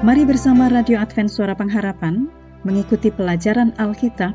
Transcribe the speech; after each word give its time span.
Mari 0.00 0.24
bersama 0.24 0.72
Radio 0.72 0.96
Advent 0.96 1.28
Suara 1.28 1.52
Pengharapan 1.52 2.24
mengikuti 2.64 3.12
pelajaran 3.12 3.76
Alkitab 3.76 4.32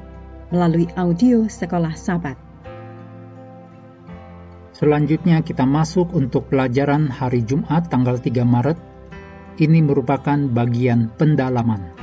melalui 0.54 0.86
audio 0.94 1.50
Sekolah 1.50 1.98
Sabat. 1.98 2.38
Selanjutnya 4.78 5.42
kita 5.42 5.66
masuk 5.66 6.14
untuk 6.14 6.54
pelajaran 6.54 7.10
hari 7.10 7.42
Jumat 7.42 7.90
tanggal 7.90 8.22
3 8.22 8.46
Maret. 8.46 8.78
Ini 9.58 9.82
merupakan 9.82 10.38
bagian 10.38 11.10
pendalaman. 11.18 11.98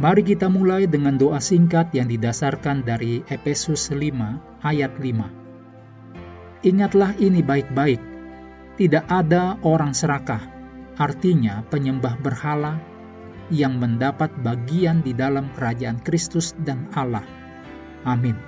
Mari 0.00 0.22
kita 0.24 0.48
mulai 0.48 0.88
dengan 0.88 1.20
doa 1.20 1.44
singkat 1.44 1.92
yang 1.92 2.08
didasarkan 2.08 2.88
dari 2.88 3.20
Efesus 3.28 3.92
5 3.92 4.64
ayat 4.64 4.96
5. 4.96 6.64
Ingatlah 6.64 7.12
ini 7.20 7.44
baik-baik, 7.44 8.00
tidak 8.78 9.10
ada 9.10 9.58
orang 9.66 9.90
serakah, 9.90 10.38
artinya 10.94 11.66
penyembah 11.66 12.14
berhala 12.22 12.78
yang 13.50 13.74
mendapat 13.82 14.30
bagian 14.38 15.02
di 15.02 15.10
dalam 15.18 15.50
kerajaan 15.50 15.98
Kristus 15.98 16.54
dan 16.62 16.86
Allah. 16.94 17.26
Amin. 18.06 18.38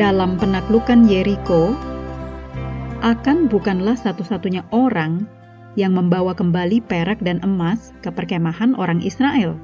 Dalam 0.00 0.40
penaklukan 0.40 1.04
Yeriko, 1.04 1.89
akan 3.00 3.48
bukanlah 3.48 3.96
satu-satunya 3.96 4.60
orang 4.76 5.24
yang 5.72 5.96
membawa 5.96 6.36
kembali 6.36 6.84
perak 6.84 7.16
dan 7.24 7.40
emas 7.40 7.96
ke 8.04 8.12
perkemahan 8.12 8.76
orang 8.76 9.00
Israel. 9.00 9.56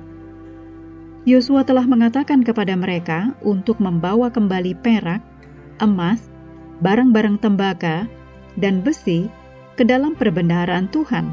Yosua 1.28 1.66
telah 1.68 1.84
mengatakan 1.84 2.40
kepada 2.40 2.72
mereka 2.72 3.36
untuk 3.44 3.76
membawa 3.76 4.32
kembali 4.32 4.78
perak, 4.80 5.20
emas, 5.84 6.32
barang-barang 6.80 7.36
tembaga, 7.42 8.08
dan 8.56 8.80
besi 8.80 9.28
ke 9.76 9.84
dalam 9.84 10.16
perbendaharaan 10.16 10.88
Tuhan. 10.88 11.28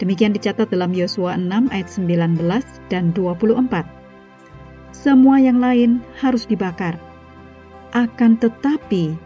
Demikian 0.00 0.32
dicatat 0.32 0.72
dalam 0.72 0.96
Yosua 0.96 1.36
6 1.36 1.68
ayat 1.74 1.88
19 1.92 2.40
dan 2.88 3.12
24. 3.12 3.84
Semua 4.96 5.36
yang 5.42 5.60
lain 5.60 6.00
harus 6.22 6.48
dibakar. 6.48 6.96
Akan 7.92 8.38
tetapi, 8.38 9.18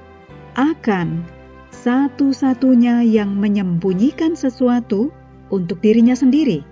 akan 0.56 1.22
satu-satunya 1.72 3.00
yang 3.08 3.32
menyembunyikan 3.40 4.36
sesuatu 4.36 5.08
untuk 5.48 5.80
dirinya 5.80 6.12
sendiri. 6.12 6.62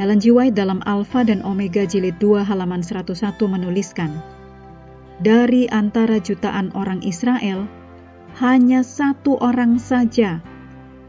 Ellen 0.00 0.16
G. 0.16 0.32
White 0.32 0.56
dalam 0.56 0.80
Alpha 0.88 1.20
dan 1.20 1.44
Omega 1.44 1.84
jilid 1.84 2.16
2 2.16 2.40
halaman 2.40 2.80
101 2.80 3.36
menuliskan, 3.44 4.16
Dari 5.20 5.68
antara 5.68 6.16
jutaan 6.16 6.72
orang 6.72 7.04
Israel, 7.04 7.68
hanya 8.40 8.80
satu 8.80 9.36
orang 9.44 9.76
saja 9.76 10.40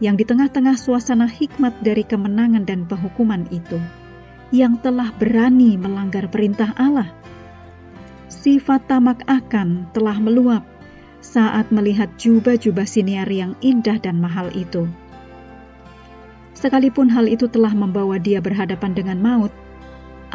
yang 0.03 0.19
di 0.19 0.27
tengah-tengah 0.27 0.75
suasana 0.75 1.29
hikmat 1.29 1.79
dari 1.79 2.03
kemenangan 2.03 2.67
dan 2.67 2.83
penghukuman 2.83 3.47
itu, 3.55 3.79
yang 4.51 4.75
telah 4.83 5.15
berani 5.15 5.79
melanggar 5.79 6.27
perintah 6.27 6.75
Allah. 6.75 7.07
Sifat 8.27 8.91
tamak 8.91 9.23
akan 9.29 9.87
telah 9.95 10.19
meluap 10.19 10.67
saat 11.31 11.71
melihat 11.71 12.11
jubah-jubah 12.19 12.83
siniar 12.83 13.31
yang 13.31 13.55
indah 13.63 13.95
dan 14.03 14.19
mahal 14.19 14.51
itu. 14.51 14.91
Sekalipun 16.51 17.07
hal 17.07 17.31
itu 17.31 17.47
telah 17.47 17.71
membawa 17.71 18.19
dia 18.19 18.43
berhadapan 18.43 18.91
dengan 18.91 19.17
maut, 19.23 19.53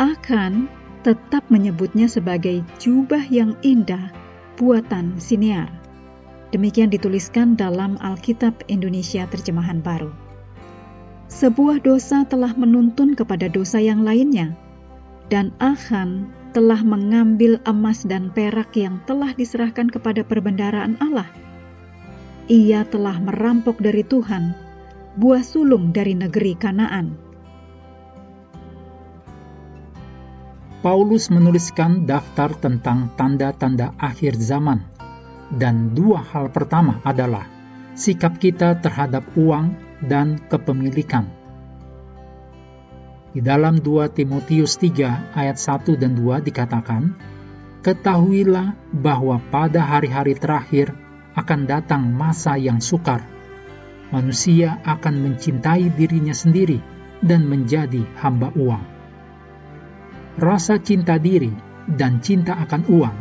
akan 0.00 0.72
tetap 1.04 1.44
menyebutnya 1.52 2.08
sebagai 2.08 2.64
jubah 2.80 3.20
yang 3.28 3.52
indah 3.60 4.08
buatan 4.56 5.20
siniar. 5.20 5.68
Demikian 6.56 6.88
dituliskan 6.88 7.60
dalam 7.60 8.00
Alkitab 8.00 8.64
Indonesia 8.72 9.28
Terjemahan 9.28 9.84
Baru. 9.84 10.16
Sebuah 11.28 11.84
dosa 11.84 12.24
telah 12.24 12.56
menuntun 12.56 13.12
kepada 13.12 13.52
dosa 13.52 13.76
yang 13.76 14.00
lainnya, 14.00 14.56
dan 15.28 15.52
Akan 15.60 16.32
telah 16.56 16.80
mengambil 16.80 17.60
emas 17.68 18.08
dan 18.08 18.32
perak 18.32 18.72
yang 18.80 19.04
telah 19.04 19.36
diserahkan 19.36 19.92
kepada 19.92 20.24
perbendaraan 20.24 20.96
Allah. 21.04 21.28
Ia 22.48 22.88
telah 22.88 23.20
merampok 23.20 23.76
dari 23.76 24.00
Tuhan 24.00 24.56
buah 25.20 25.44
sulung 25.44 25.92
dari 25.92 26.16
negeri 26.16 26.56
Kanaan. 26.56 27.12
Paulus 30.80 31.28
menuliskan 31.28 32.08
daftar 32.08 32.56
tentang 32.56 33.12
tanda-tanda 33.20 33.92
akhir 34.00 34.40
zaman, 34.40 34.80
dan 35.52 35.92
dua 35.92 36.24
hal 36.24 36.48
pertama 36.48 37.04
adalah 37.04 37.44
sikap 37.92 38.40
kita 38.40 38.80
terhadap 38.80 39.28
uang 39.36 39.76
dan 40.08 40.40
kepemilikan. 40.48 41.35
Di 43.36 43.44
dalam 43.44 43.76
2 43.84 44.16
Timotius 44.16 44.80
3 44.80 45.36
ayat 45.36 45.60
1 45.60 46.00
dan 46.00 46.16
2 46.16 46.40
dikatakan, 46.40 47.12
Ketahuilah 47.84 48.72
bahwa 48.96 49.36
pada 49.52 49.84
hari-hari 49.84 50.32
terakhir 50.40 50.96
akan 51.36 51.68
datang 51.68 52.16
masa 52.16 52.56
yang 52.56 52.80
sukar. 52.80 53.20
Manusia 54.08 54.80
akan 54.88 55.20
mencintai 55.20 55.92
dirinya 55.92 56.32
sendiri 56.32 56.80
dan 57.20 57.44
menjadi 57.44 58.08
hamba 58.24 58.56
uang. 58.56 58.80
Rasa 60.40 60.80
cinta 60.80 61.20
diri 61.20 61.52
dan 61.92 62.24
cinta 62.24 62.56
akan 62.56 62.88
uang 62.88 63.16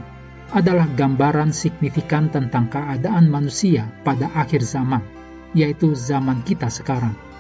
adalah 0.55 0.87
gambaran 0.95 1.51
signifikan 1.51 2.31
tentang 2.31 2.71
keadaan 2.71 3.27
manusia 3.27 3.91
pada 4.07 4.31
akhir 4.31 4.63
zaman, 4.63 5.03
yaitu 5.51 5.91
zaman 5.91 6.39
kita 6.47 6.71
sekarang. 6.71 7.34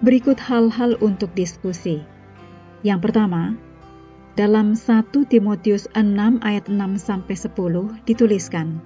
Berikut 0.00 0.40
hal-hal 0.40 0.96
untuk 1.04 1.28
diskusi. 1.36 2.00
Yang 2.80 3.12
pertama, 3.12 3.52
dalam 4.32 4.72
1 4.72 5.12
Timotius 5.28 5.92
6 5.92 6.40
ayat 6.40 6.72
6 6.72 6.96
sampai 6.96 7.36
10 7.36 8.08
dituliskan, 8.08 8.80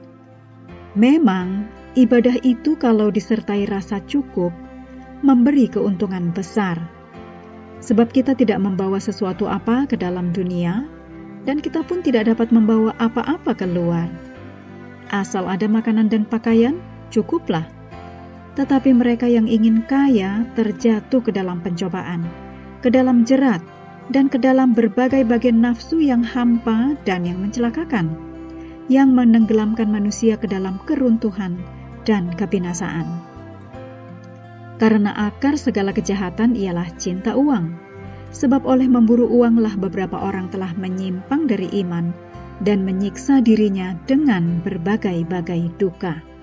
Memang 0.98 1.70
ibadah 1.94 2.34
itu 2.42 2.74
kalau 2.74 3.14
disertai 3.14 3.62
rasa 3.70 4.02
cukup 4.10 4.50
memberi 5.22 5.70
keuntungan 5.70 6.34
besar. 6.34 6.82
Sebab 7.78 8.10
kita 8.10 8.34
tidak 8.34 8.58
membawa 8.58 8.98
sesuatu 8.98 9.46
apa 9.46 9.86
ke 9.86 9.94
dalam 9.94 10.34
dunia 10.34 10.82
dan 11.46 11.62
kita 11.62 11.86
pun 11.86 12.02
tidak 12.02 12.26
dapat 12.26 12.50
membawa 12.50 12.90
apa-apa 12.98 13.54
keluar. 13.54 14.10
Asal 15.14 15.46
ada 15.46 15.70
makanan 15.70 16.10
dan 16.10 16.26
pakaian, 16.26 16.82
cukuplah 17.14 17.70
tetapi 18.54 18.94
mereka 18.94 19.26
yang 19.26 19.50
ingin 19.50 19.82
kaya 19.86 20.46
terjatuh 20.54 21.20
ke 21.22 21.34
dalam 21.34 21.58
pencobaan, 21.58 22.22
ke 22.80 22.88
dalam 22.90 23.26
jerat, 23.26 23.58
dan 24.14 24.30
ke 24.30 24.38
dalam 24.38 24.76
berbagai-bagai 24.76 25.50
nafsu 25.50 25.98
yang 25.98 26.22
hampa 26.22 26.94
dan 27.02 27.26
yang 27.26 27.42
mencelakakan, 27.42 28.14
yang 28.86 29.10
menenggelamkan 29.10 29.90
manusia 29.90 30.38
ke 30.38 30.46
dalam 30.46 30.78
keruntuhan 30.86 31.58
dan 32.06 32.30
kebinasaan. 32.36 33.06
Karena 34.78 35.14
akar 35.14 35.58
segala 35.58 35.90
kejahatan 35.94 36.54
ialah 36.54 36.86
cinta 36.94 37.34
uang, 37.34 37.74
sebab 38.34 38.66
oleh 38.66 38.86
memburu 38.86 39.30
uanglah 39.30 39.74
beberapa 39.78 40.18
orang 40.18 40.50
telah 40.50 40.74
menyimpang 40.74 41.46
dari 41.46 41.70
iman 41.82 42.10
dan 42.62 42.86
menyiksa 42.86 43.42
dirinya 43.42 43.98
dengan 44.06 44.62
berbagai-bagai 44.62 45.74
duka 45.78 46.33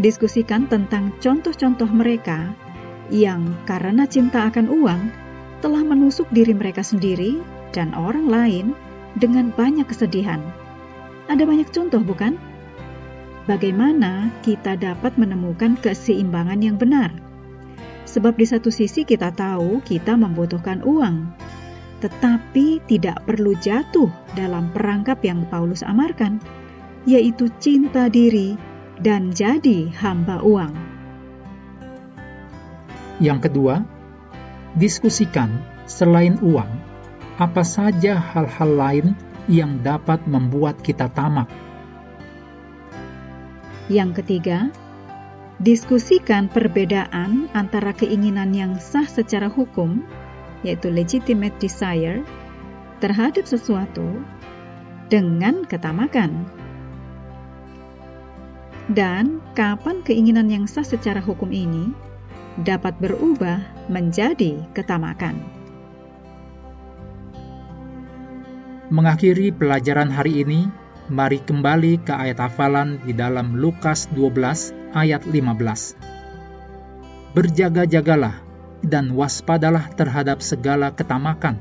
diskusikan 0.00 0.70
tentang 0.70 1.12
contoh-contoh 1.20 1.88
mereka 1.92 2.52
yang 3.12 3.52
karena 3.68 4.08
cinta 4.08 4.48
akan 4.48 4.72
uang 4.72 5.02
telah 5.60 5.84
menusuk 5.84 6.24
diri 6.32 6.56
mereka 6.56 6.80
sendiri 6.80 7.42
dan 7.76 7.92
orang 7.92 8.26
lain 8.28 8.66
dengan 9.20 9.52
banyak 9.52 9.84
kesedihan. 9.84 10.40
Ada 11.28 11.44
banyak 11.44 11.68
contoh, 11.70 12.00
bukan? 12.00 12.36
Bagaimana 13.44 14.30
kita 14.46 14.78
dapat 14.78 15.18
menemukan 15.18 15.74
keseimbangan 15.82 16.62
yang 16.62 16.78
benar? 16.78 17.10
Sebab 18.06 18.38
di 18.38 18.46
satu 18.46 18.70
sisi 18.70 19.02
kita 19.02 19.34
tahu 19.34 19.82
kita 19.82 20.14
membutuhkan 20.14 20.82
uang, 20.84 21.30
tetapi 22.02 22.82
tidak 22.90 23.22
perlu 23.24 23.54
jatuh 23.58 24.10
dalam 24.34 24.70
perangkap 24.74 25.22
yang 25.22 25.46
Paulus 25.48 25.86
amarkan, 25.86 26.42
yaitu 27.06 27.50
cinta 27.58 28.06
diri 28.10 28.58
dan 29.02 29.34
jadi 29.34 29.90
hamba 29.98 30.40
uang. 30.40 30.72
Yang 33.18 33.50
kedua, 33.50 33.82
diskusikan 34.78 35.62
selain 35.84 36.38
uang, 36.40 36.70
apa 37.36 37.66
saja 37.66 38.16
hal-hal 38.18 38.70
lain 38.72 39.06
yang 39.50 39.82
dapat 39.82 40.22
membuat 40.30 40.78
kita 40.80 41.10
tamak. 41.10 41.50
Yang 43.90 44.22
ketiga, 44.22 44.70
Diskusikan 45.62 46.50
perbedaan 46.50 47.46
antara 47.54 47.94
keinginan 47.94 48.50
yang 48.50 48.82
sah 48.82 49.06
secara 49.06 49.46
hukum, 49.46 50.02
yaitu 50.66 50.90
legitimate 50.90 51.54
desire, 51.62 52.26
terhadap 52.98 53.46
sesuatu 53.46 54.26
dengan 55.06 55.62
ketamakan. 55.62 56.50
Dan 58.92 59.40
kapan 59.56 60.04
keinginan 60.04 60.52
yang 60.52 60.68
sah 60.68 60.84
secara 60.84 61.24
hukum 61.24 61.48
ini 61.48 61.96
dapat 62.60 62.92
berubah 63.00 63.64
menjadi 63.88 64.60
ketamakan. 64.76 65.40
Mengakhiri 68.92 69.48
pelajaran 69.56 70.12
hari 70.12 70.44
ini, 70.44 70.68
mari 71.08 71.40
kembali 71.40 72.04
ke 72.04 72.12
ayat 72.12 72.44
hafalan 72.44 73.00
di 73.08 73.16
dalam 73.16 73.56
Lukas 73.56 74.12
12 74.12 74.76
ayat 74.92 75.24
15. 75.24 77.32
Berjaga-jagalah 77.32 78.44
dan 78.84 79.16
waspadalah 79.16 79.88
terhadap 79.96 80.44
segala 80.44 80.92
ketamakan, 80.92 81.56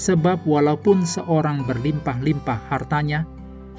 sebab 0.00 0.40
walaupun 0.48 1.04
seorang 1.04 1.68
berlimpah-limpah 1.68 2.72
hartanya, 2.72 3.28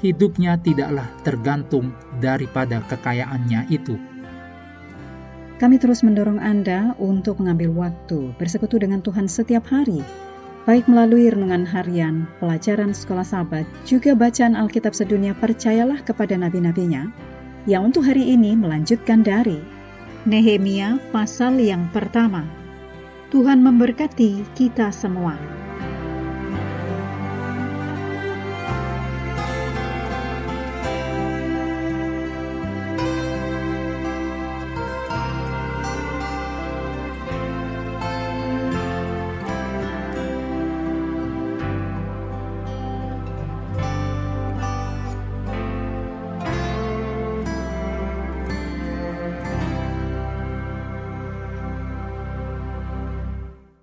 hidupnya 0.00 0.60
tidaklah 0.60 1.06
tergantung 1.24 1.92
daripada 2.20 2.82
kekayaannya 2.84 3.70
itu. 3.72 3.96
Kami 5.56 5.80
terus 5.80 6.04
mendorong 6.04 6.36
Anda 6.36 6.92
untuk 7.00 7.40
mengambil 7.40 7.72
waktu 7.72 8.36
bersekutu 8.36 8.76
dengan 8.76 9.00
Tuhan 9.00 9.24
setiap 9.24 9.64
hari, 9.72 10.04
baik 10.68 10.84
melalui 10.84 11.32
renungan 11.32 11.64
harian, 11.64 12.28
pelajaran 12.42 12.92
sekolah 12.92 13.24
sahabat, 13.24 13.64
juga 13.88 14.12
bacaan 14.12 14.52
Alkitab 14.52 14.92
sedunia 14.92 15.32
percayalah 15.32 16.04
kepada 16.04 16.36
nabi-nabinya, 16.36 17.08
yang 17.64 17.88
untuk 17.88 18.04
hari 18.04 18.36
ini 18.36 18.52
melanjutkan 18.52 19.24
dari 19.24 19.56
Nehemia 20.26 20.98
pasal 21.14 21.56
yang 21.62 21.86
pertama. 21.94 22.42
Tuhan 23.30 23.62
memberkati 23.62 24.42
kita 24.58 24.90
semua. 24.90 25.38